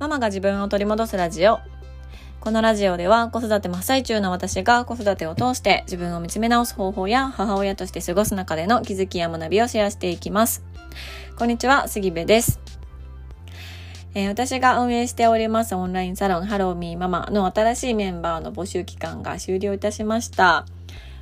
[0.00, 1.60] ママが自分を取り戻すラジオ。
[2.40, 10.64] このラジオでは子育て真っ最中の私が子育てを通して自分を見つめ直す方法や母親として過ごす中での気づきや学びをシェアしていきます。
[11.36, 12.60] こんにちは、杉部です。
[14.14, 20.64] えー、私が運営しておりますオンラインサロンハローミーママの新しいメンバーの募集期間が終了いたしました。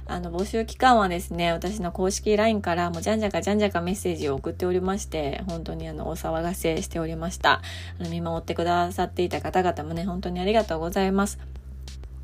[0.09, 7.61] あの、募集期間はですね、私の公式 LINE からもうじゃんじゃかじゃんじゃかメッセージを送っておりまして、本当にあの、お騒がせしておりました。
[8.01, 11.39] あの、見守ってくださっていた方々もね、本当にありがとうございます。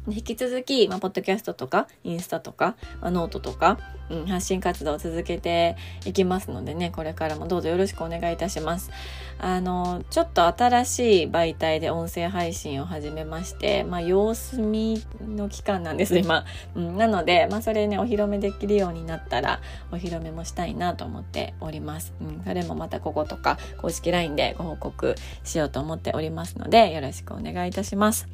[0.09, 3.79] 引き続き、まあ、ポッドキャストとか、インスタとか、まあ、ノートとか、
[4.11, 8.91] うん、発信活動を続けていきますのでね、これからもどうぞよろしくお願いいたします。
[9.39, 16.45] あの、ちょっと新しい媒体で音声配信を始めまして、まあ、様子見の期間なんです、今。
[16.75, 22.12] うん、なので、まあ、それね、お披露目できるようになったら、お披露目もしたいなと思っております。
[22.21, 25.15] うん、それもまたこことか、公式 LINE でご報告
[25.45, 28.28] しようと思っておりますので、よろしくお願いいたします。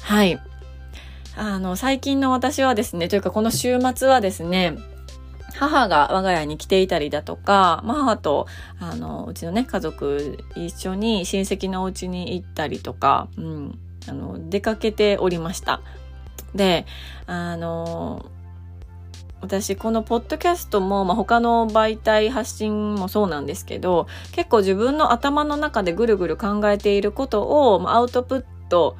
[0.00, 0.51] はい。
[1.36, 4.76] あの、最近の私はですね、というかこの週末はですね、
[5.54, 8.46] 母が我が家に来ていたりだとか、母と、
[8.78, 15.80] あの、うちのね、家族一緒に親戚のお家に行ったりとか、うん、あの、出かけておりました。
[16.54, 16.86] で、
[17.26, 18.26] あの、
[19.42, 28.96] 私このポッドキャストも、まあ、他の媒体発信もそうなんですけど結構自分の頭の中でぐるぐる考えていることを、まあ、アウトプット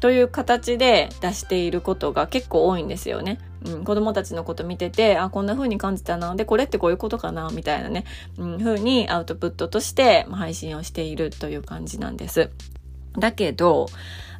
[0.00, 3.38] という形で出していることが結構多いんですよね。
[3.64, 6.34] うん、子供たちのこと見てて、あ、こんな風に感じたな。
[6.34, 8.04] で、これってこういうことかなみたいなね、
[8.38, 12.50] うん、風にアウトプットとして配信をしているという感じなんです。
[13.18, 13.88] だけど、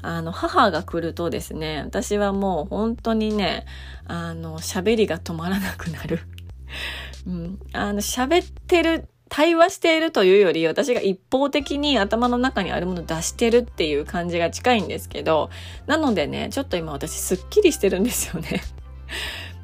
[0.02, 3.66] あの、母が来るとですね、私はもう本当にね、
[4.06, 6.20] あの、喋りが止まらなくなる。
[7.26, 15.50] うん、あの、喋ってる対話しているというより、私が一方的に頭の中にあるものを出してるっていう感じが近いんですけど、
[15.86, 18.60] なのでね、ちょっと今私すっきりしてるんですよね。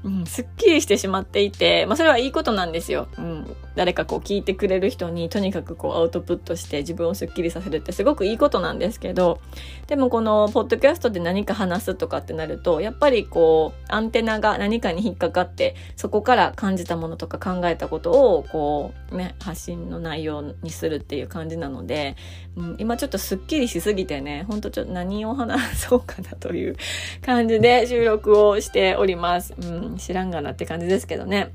[0.06, 3.08] うん、すっきりしてしまっていて、まあそれはいいことなんですよ。
[3.18, 3.56] うん。
[3.74, 9.40] 誰かこう聞いてくれる人にとにかくこうアウトプットして自分をすっきりさせるってすごくいいことなんですけど、
[9.88, 22.16] でもこのポッドキャストで何か話すとかってなると、やっぱりこうアンテナが何かに引っかかって、そこから感じたものとか考えたことをこうね、発信の内容にするっていう感じなので、
[22.56, 26.76] うん、今ちょっとすっきりしすぎてね、ほんとちょっと何を話そうかなという
[27.20, 29.52] 感じで収録をしております。
[29.60, 31.52] うん知らんがなって感じですけどね。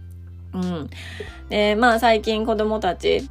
[0.54, 0.90] うん。
[1.50, 3.30] で、まあ最近子供たち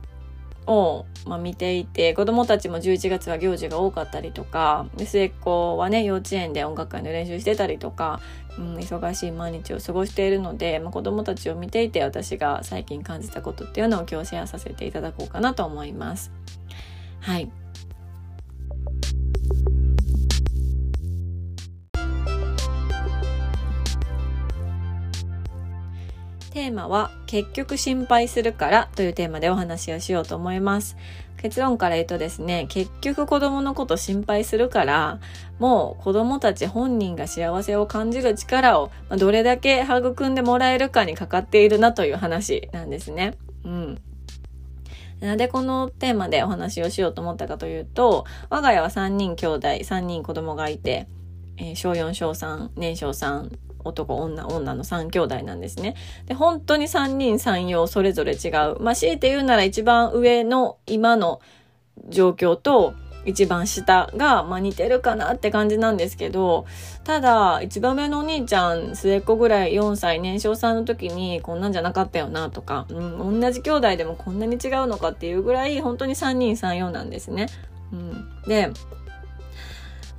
[0.66, 8.20] を、まあ、見ていて、子供たちも11月は行事が多かったりとか、末っ子はね、幼稚園で音楽会の練習してたりとか、
[8.59, 16.31] うん、忙しい毎日を過ごしているので、まあ、子供たちを見ていて私が最近感じたことっていうのを今日シェアさせていただこうかなと思います。
[17.20, 17.50] はい。
[26.50, 30.97] テーマは結局心配するからというテーマでお話をしようと思います。
[31.41, 35.21] 結論から言うとですね、結局子供のこと心配するから、
[35.59, 43.34] もう子供たち本人が幸せを感じる力をどれだけ育んでもらえるかにかかっているなという話なんですね。
[43.65, 43.99] うん。
[45.21, 51.06] なんでこのテーマでお話をしようと思ったかというと、我が家は3人兄弟、3人子供がいて、
[51.56, 53.50] えー、小4、小3、年少3、
[53.85, 55.97] 男、女、女の3兄弟なんですね。
[56.27, 58.81] で、本当に3人3様それぞれ違う。
[58.81, 61.41] まあ、強いて言うなら一番上の今の
[62.09, 62.95] 状況と、
[63.27, 66.67] 一番下が、まあ、似てるかなって感じなんですけど、
[67.05, 77.47] ただ、一番上のお兄ちゃん、末っ子ぐらい4歳、年少さんの時にこんなんじゃなかったよなとか、うん、同じ兄弟でもこんなに違うのかっていうぐらい、本当に3人3様なんですね。
[77.93, 78.71] うん、で、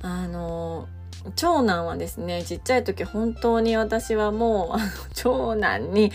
[0.02, 1.01] あのー
[1.36, 4.78] 長男はですね、ちっちゃい時本当に私はもう、
[5.14, 6.12] 長男に、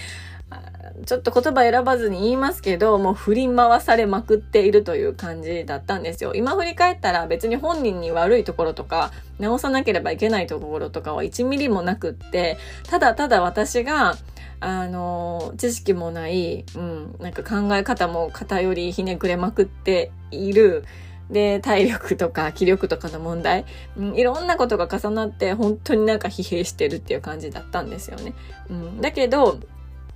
[1.05, 6.33] ちょっと言葉選ばずに言いますけど、もう振り回されまくっているという感じだったんですよ。
[6.33, 12.57] 今振り返ったら別に本人に悪いところとか、直さなければいけないところとかは1ミリもなくって、
[12.89, 14.15] ただただ私が、
[14.59, 20.85] あの、知識もない、うん、なんか考え方も偏りひねくれまくっている、
[21.29, 23.65] で、体力とか気力とかの問題、
[23.97, 28.33] うん、いろんなことが重なって本当になんか疲弊してるっていう感じだったんですよね。
[28.69, 29.59] うん、だけど、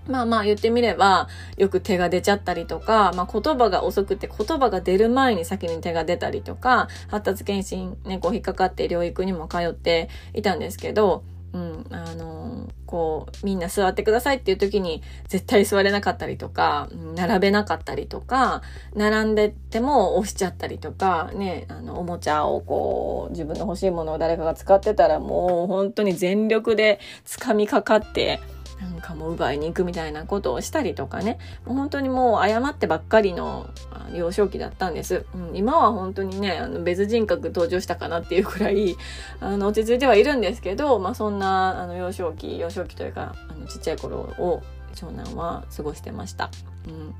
[0.07, 1.27] まあまあ言ってみれば、
[1.57, 18.61] よく手が出ちゃったりとか、まあ言葉が遅くて言葉が出る前に先に手が出たりとか、発達検診ね、こう引っかかって療育にも通っていたんですけど、うん、あのこう、みんな座ってくださいっていう時に絶対座れなかったりとか、並べなかったりとか、
[18.95, 28.39] 並んでても押しちゃったりとか、ね、あの、おもちゃをこう、自分の欲しいものを誰かが使ってたらもう本当に全力で掴みかかって、
[28.81, 33.69] なんかもう奪いに行くみたいなことをしたりとかね、もう本当にもう謝ってばっかりの
[34.13, 35.25] 幼少期だったんです。
[35.35, 38.97] うん、今は本当にね、あの別人格登場したかなっていうくらい、
[39.39, 44.63] あの、落ち着いてはいるんですけど、まあそんな、あの、幼少期、幼少期というか、あの、ちっちゃい頃を
[44.95, 46.49] 長男は過ごしてました。
[46.87, 47.13] うん。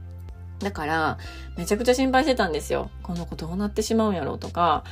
[0.60, 1.18] だから、
[1.58, 2.90] めちゃくちゃ心配してたんですよ。
[3.04, 4.84] この子どうなってしまうんやろうとか、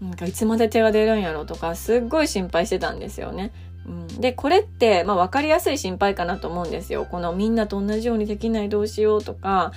[0.00, 3.52] なんかいつまで手が出るんやろうとか、すっごい心配してたんですよね。
[3.86, 7.06] うん、で、これって、まあ分かりやすい心配かなと思うんですよ。
[7.06, 9.72] このみんなと同じようにできないどうしようとか、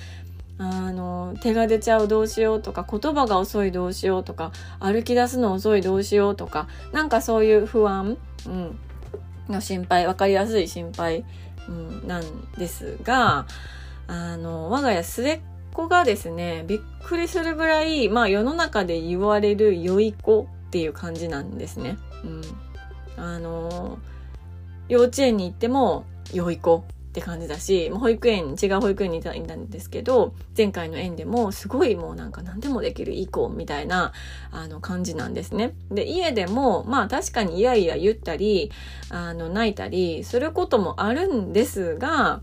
[0.58, 8.78] あの、手が出ちゃうどうしようとか、言葉が遅いどうしようとか、歩き出すの遅いどうしようとか、なんかそういう不安、うん、
[9.48, 11.24] の心配、分かりやすい心配、
[11.68, 13.46] うん、なんですが、
[14.06, 15.40] あの、我が家末っ
[15.72, 21.96] 子がですね、びっくりするぐらい、まあ世の中で言われる良い子っていう感じなんですね。
[22.24, 22.42] うん
[23.20, 23.98] あの
[24.88, 34.12] 幼稚園に行っても良い子って感じだし、保育園、違う保育園にいたんですけど、前回の園でもすごいもうなんか何でもできるいい子みたいな、
[34.52, 35.74] あの感じなんですね。
[35.90, 38.70] で、家でも、まあ確かにイヤイヤ言ったり、
[39.10, 42.42] あの泣いたりすることもあるんですが、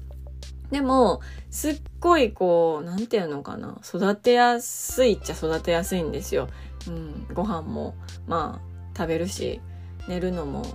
[0.70, 6.50] でも、すっごいこう、なんていうのかな、育てやすいっちゃ育てやすいんですよ。
[6.88, 7.96] うん、ご飯も、
[8.28, 9.62] まあ、食べるし、
[10.08, 10.66] 寝るのも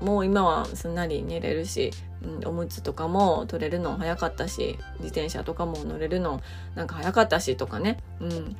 [0.00, 1.90] もう今はすんなり寝れるし、
[2.24, 6.40] うん、おむつとかも取れるの早かったし自転車とかも乗れるの
[6.74, 8.56] なんか早かったしとかね、うん、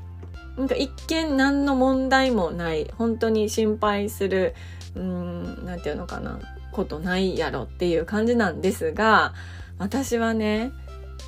[0.58, 4.54] なんか一見何の問題もない本当に心配する
[4.94, 6.38] うんなんていうのかな
[6.72, 9.34] ことないやろっていう感じなんですが
[9.78, 10.72] 私はね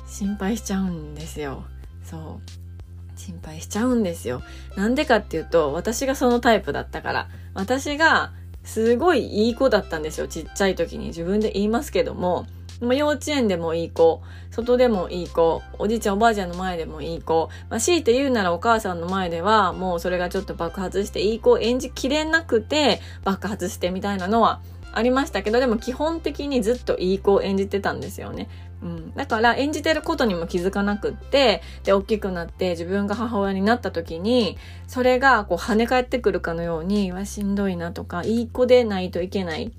[0.07, 1.63] 心配しちゃうんですよ。
[2.03, 3.19] そう。
[3.19, 4.43] 心配しちゃうんですよ。
[4.75, 7.29] なんでかっていうと私がそのタイプだったから。
[7.55, 8.31] 私が
[8.63, 10.27] すごいいい子だったんですよ。
[10.27, 12.45] ちっちゃい時に自分で言いますけども、
[12.81, 14.21] 幼稚園でもいい子、
[14.51, 24.59] 外でもいい子、おじいちゃんおばあちゃんの前でもいい子、まあ、強いて言うならお母さんの前ではもうそれがちょっと爆発していい子を演じきれなくて爆発してみたいなのは
[24.91, 28.49] ありましたけど、でも基本的にずっといい子を演じてたんですよね。
[28.83, 29.13] うん。
[29.15, 34.57] だから演じてることにも気づかなくって、で、大きくなって自分が母親になった時に、
[34.87, 39.71] それがこう跳ね返ってくるかのように、わ、しんどいなとか、いい子でないといけない。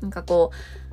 [0.00, 0.50] なんかこ
[0.90, 0.91] う、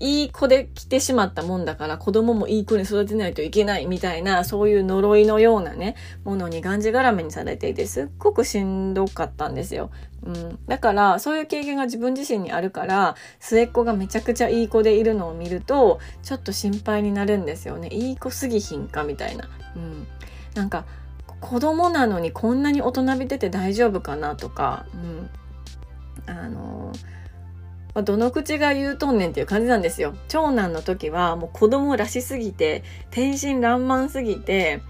[0.00, 5.94] いい子で来てしまったもんだから子供もいい子に育てないといけないみたいなそういう呪いのようなね
[6.24, 9.90] ものにがんじがらめにされていてすっごくしんどかったんですよ。
[10.22, 19.48] うん、だからそういう経験が自分自身にあるから末っ子がめちゃくちゃいい子でいるのを見るとちょっと心配になるんですよねいい子すぎひんかみたいな。
[19.76, 20.06] うん、
[20.54, 20.84] なんか
[21.40, 25.30] 子供なのにこんなに大人びてて大丈夫かなとか、うん、
[26.26, 27.19] あのー
[27.94, 30.14] まあ、どの口が言うとんねんっていう感じなんですよ。
[30.28, 34.80] 長男の時はもう子供らしすぎて、天真爛漫すぎて、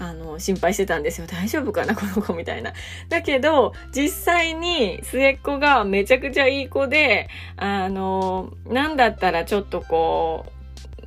[0.00, 1.26] あの、心配してたんですよ。
[1.26, 2.72] 大丈夫かなこの子みたいな。
[3.08, 10.46] だけど、実際に末っ子がめちゃくちゃいい子で、あの、なんだったらちょっとこ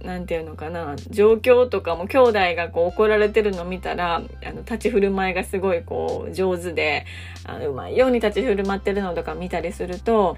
[0.03, 4.19] う、なんていうのかな、状況とかも兄弟がこう怒られてるの見たら、あ
[4.51, 7.05] の、立ち振る舞いがすごいこう上手で、
[7.45, 10.37] あのうまいように立ち振る舞ってるのとか見たりすると、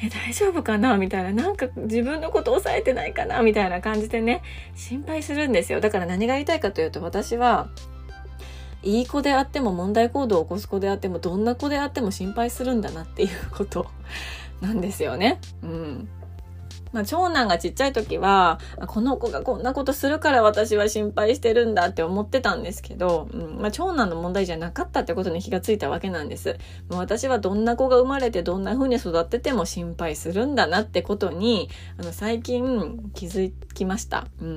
[0.00, 0.96] え、大丈夫かな？
[0.96, 1.32] みたいな。
[1.32, 3.42] なんか自分のこと抑えてないかな？
[3.42, 4.42] みたいな感じでね、
[4.74, 5.80] 心配するんですよ。
[5.80, 7.68] だから何が言いたいかというと、私は、
[8.82, 13.86] いい子であっても問題行動を起こす子であっても、どんな子であっても心配するんだなっていうこと
[14.60, 15.40] なんですよね。
[15.62, 16.08] うん。
[16.92, 26.58] まあ、長男がちっちゃい時は、この子がこんなことするから私は心配してるんだって思ってたんですけど、うんまあ、長男の問題じゃなかったってことに気がついたわけなんです。
[26.88, 31.68] もう私はどんな子が生まれてどんな風に育ってても心配するんだなってことに、
[31.98, 34.26] あの、最近気づきました。
[34.40, 34.56] うん。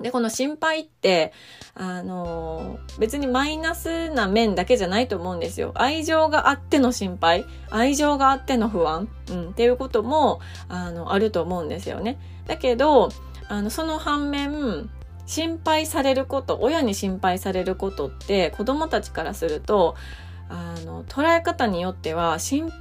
[0.00, 1.32] で、この心配って、
[1.74, 5.72] あの、別にマイナスな面だけじゃないと思うんですよ。
[5.74, 12.18] 愛情があっての心配、愛情があっての不安、うん、っていうことも、あの、あると思うんですよね。
[12.46, 13.10] だけど、
[13.48, 14.88] あの、その反面、
[15.26, 19.96] 心配されること、親に心配されることって、子供たちからすると、
[20.48, 22.72] あの、捉え方によっては、心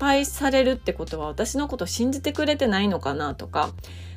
[0.00, 3.70] 配されるってことは私のこと信じてくれてないのかなとか、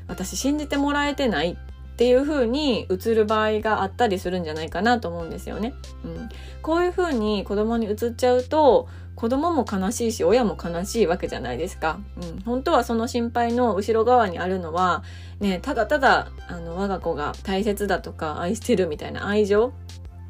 [0.08, 1.58] 私信じてもらえてない
[2.02, 5.76] っていう風に映る場合があったりするんじゃないかなと思うんですよね。
[6.04, 6.30] うん、
[6.64, 12.00] こういう風に子供に映っちゃうと子供も悲しいし親も悲しいわけじゃないですか。
[12.20, 15.04] うん、本当はその心配の後ろ側にあるのは
[15.40, 19.72] ねただただあの我が子が大切だとか愛してるみたいな愛情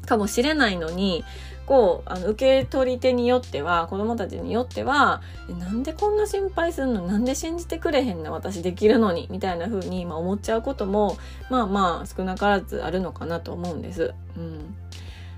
[0.04, 1.24] かもしれないのに
[1.66, 7.06] こうあの受け取り手によっては子供たちによってはなんでこんな心配するの？
[7.06, 8.32] なんで信じてくれへんの？
[8.32, 9.28] 私できるのに？
[9.30, 11.16] みたいな風にまあ思っちゃうことも
[11.50, 14.14] まあまあ少なからずあるのかなと思うんです。
[14.36, 14.74] うん。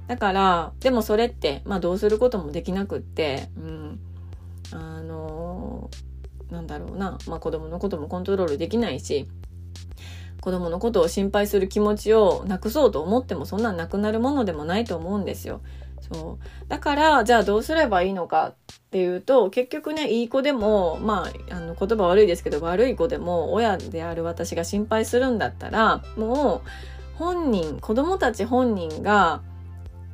[0.06, 3.98] だからでもそれって、まあ、どうすることもできなくって、うん、
[4.70, 5.88] あの
[6.50, 9.26] なんだろうな、まあ、子供のこともコントロールできないし
[10.42, 15.62] 子供のことを心配する気持ちをなくそうと思ってもそんなんなくなるものでもないと思うんですよ。
[16.12, 18.54] そうだからじゃあどうすればいいのかっ
[18.90, 26.68] ていうと結局ねいい子でもまああの言葉悪いですけど悪い子でも親である私が心配するんだったらもう
[27.16, 29.40] 本人子供たち本人が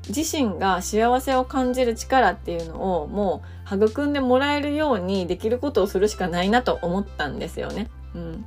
[0.09, 7.89] 自身が幸せを感じる力っていうのをもう育んでもらえるようにできることをするしかないなと思ったんですよね。
[8.15, 8.45] うん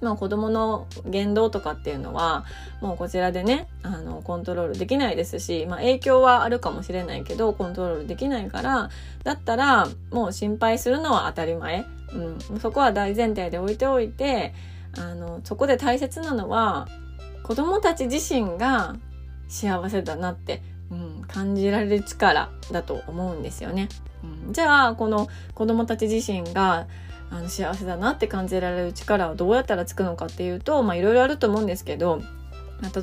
[0.00, 2.44] まあ子供の言動とかっていうのは
[2.80, 8.90] もうこちらでねあのコントロールできないですし、まあ、影響はあるかもしれないけどコントロールできないから
[9.24, 14.54] だったらもう心配するのは当たり前、うん、そこは大前提で置いておいて
[14.98, 16.88] あのそこで大切なのは
[17.42, 18.96] 子供たち自身が
[19.48, 23.88] 幸せだなって、うん、感じられる力だと思うんですよね。
[24.46, 26.88] うん、じゃあこの子供たち自身が
[27.30, 32.22] あの幸せだなって感じられる力はどうやったらつくのかっていうといろいろあると思うんですけど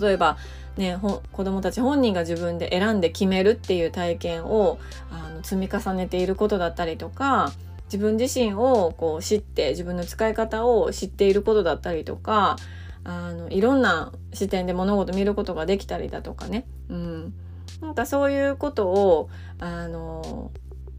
[0.02, 0.38] 例えば
[0.78, 0.98] ね、
[1.32, 4.80] 子供たち本人が自分で選んで決めるっていう体験を
[5.12, 7.52] あの積み重ねていることだったりとか
[7.86, 12.56] 自分自身をこう知って自分の使い方を知っていることだったりとか
[13.04, 17.34] あのいろんな視点で物事見ることができたりだとかね、うん、
[17.82, 20.52] なんかそういうことをあの、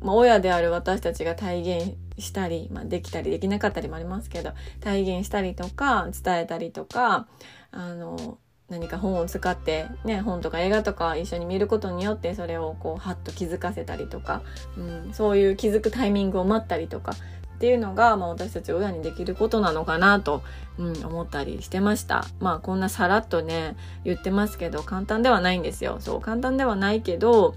[0.04, 7.26] まあ、親である私たちが体現したり、まあ、できたりできなかったりもありますけど体現したりとか伝えたりとか
[7.72, 14.42] あの何か本を使ってね本とか映画とか一緒に見ることによってそれをこうハッと気づかせたりとか、
[14.76, 20.42] うん、そういう気づくタイミングを待ったりとかっていうのが、まあ、私たち親にできることなのかなと、
[20.78, 22.24] うん、思ったりしてました。
[22.40, 25.96] まあこんなさらっとね言ってますけど簡単ではないんですよ。
[26.00, 27.54] そう簡単ではないけど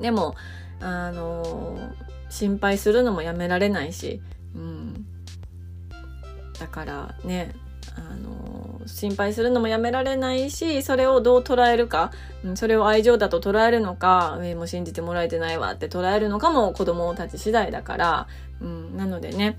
[0.00, 0.36] でも
[0.80, 1.78] あの、
[2.30, 4.22] 心配するのもやめられないし、
[4.54, 5.06] うん、
[6.58, 7.52] だからね
[7.96, 12.12] あの心配するのもやめられないしそれをどう捉えるか、
[12.44, 18.28] うん、それを愛情だと捉えるのか上も信じてもらえてないわって捉えるのかも子供たち次第だから、
[18.60, 19.58] うん、なのでね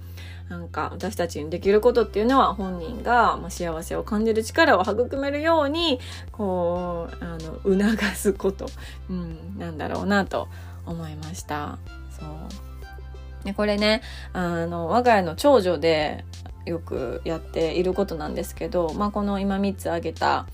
[0.49, 5.99] なんか私たちにできることっていうのは本人が幸せを感じる力を育めるように
[6.31, 8.67] こうあの促すこと、
[9.09, 10.49] うん、なんだろうなと
[10.85, 11.79] 思いました。
[12.17, 14.01] そうでこれね
[14.33, 16.25] あの我が家の長女で
[16.65, 20.47] よくやっていることなんですけど、まあ、この今3つ挙げた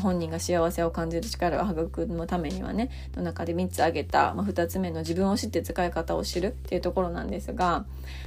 [0.00, 7.84] 本人が幸せを感じる力を育むためにはねの中で3つ挙げた、まあ、2つ目の自分を知って使い方を知るっていうところなんですが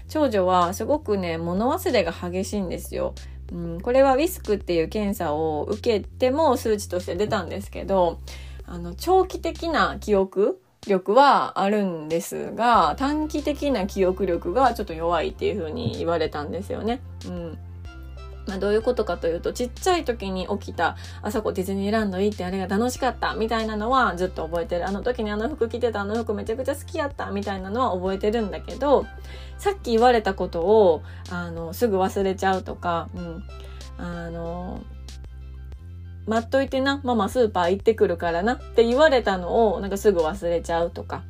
[0.07, 3.15] 長女はすごくね物忘れが激しいんですよ。
[3.51, 8.19] うん、これはウィスクっていう検査を受けても数値として出たんですけど
[8.65, 17.01] あの長期的な記憶力はあるんですが短期的な記憶力がちょっと弱いっていう風に言われたんですよね。
[17.27, 17.57] うん。
[18.47, 24.87] まあ、どういうことかというとちっちゃい時に起きたあそこディズニーランド行ってあれが楽しかったみたいなのはずっと覚えてる。
[24.87, 29.05] あの時にあの服着てたあの服めちゃくちゃ好きやったみたいなのは覚えてるんだけど
[29.57, 31.01] さっき言われたことを
[31.31, 33.43] あのすぐ忘れちゃうとか、うん、
[33.97, 34.83] あの
[36.27, 41.23] 待っといてな、ママスーパー行ってくるからなって言われたのをなんかすぐ忘れちゃうとか。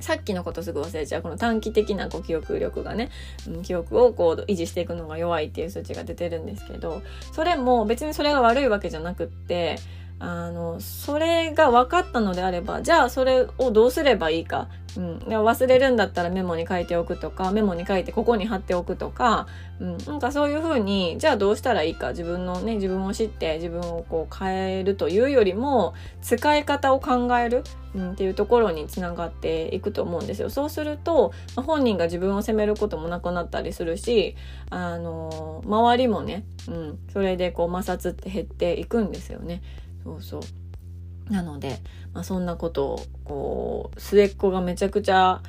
[0.00, 1.22] さっきのことすぐ忘れちゃう。
[1.22, 3.10] この短期的なこう記憶力がね、
[3.48, 7.00] うん、記憶をこう維持していくのが弱いっていう数値が出てるんですけど、
[7.32, 9.78] それも別にそれが悪いわけじゃなくって、
[10.18, 14.68] あの、それが分かったのであれば、じゃあそれをどうすればいいか。
[14.96, 15.18] うん。
[15.18, 19.48] 忘れるんだったらメモに書いておくとか、メモに書いてここに貼っておくとか、
[19.80, 19.98] うん。
[19.98, 22.10] なんかそういうふうに、じゃあどうしたらいいか。
[22.10, 30.50] 自分のね、自分を知って自分をこう変えるというよりも、使い方を考える、うん、っていうところにつながっていくと思うんですよ。
[30.50, 34.36] そうすると、まあ、本人が自分を責めることもなくなったりするし、
[34.70, 36.98] あの、周りもね、うん。
[37.12, 39.62] それでこう摩擦って減っていくんですよね。
[40.04, 41.80] そうそうなので、
[42.12, 45.42] まあ、そんなことをこう末っ子がめちゃくちゃ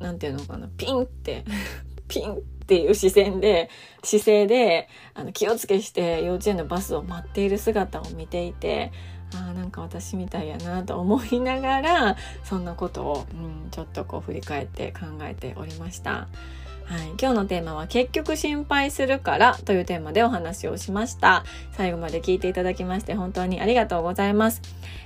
[0.00, 1.44] 何て言うのかなピンって
[2.08, 3.68] ピンっていう視線で、
[4.04, 8.92] 姿勢で、あの、気をつけして幼稚園のバスを待っている姿を見ていて、
[9.34, 16.28] あ、なんか私みたいやなと思いながら、そんなことを、うん、ちょっとこう振り返って考えておりました。
[16.86, 21.44] はい、今日のテーマは結局心配するからというテーマでお話をしました。
[21.72, 24.62] 最後まで聞いていただきまして本当にありがとうございます。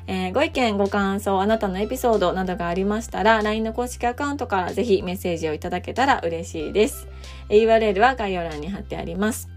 [0.07, 7.09] えー、ご意見、ご感想、あなたのエピソードなどがありましたら LINE の公式アカウントからぜひメッセージをいただけたら嬉しいです。
[7.49, 9.49] URL は概要欄に貼ってあります。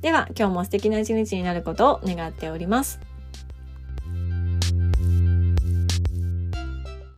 [0.00, 3.07] では今日も素敵な一日になることを願っております。